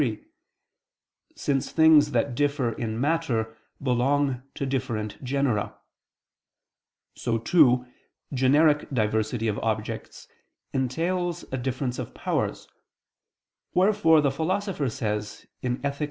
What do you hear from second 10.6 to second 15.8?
entails a difference of powers (wherefore the Philosopher says in